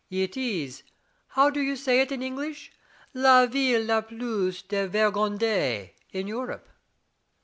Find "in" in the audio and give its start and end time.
2.11-2.23, 6.11-6.25